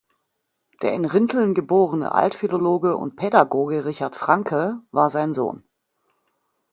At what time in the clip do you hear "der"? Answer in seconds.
0.81-0.93